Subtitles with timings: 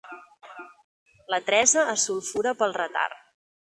[1.33, 3.27] La Teresa es sulfura pel retard.